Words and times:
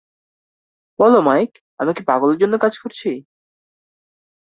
বলো 0.99 1.19
মাইক, 1.21 1.51
আমি 1.79 1.91
কি 1.97 2.01
পাগলের 2.09 2.37
জন্য 2.41 2.53
কাজ 2.63 2.73
করছি? 2.83 3.09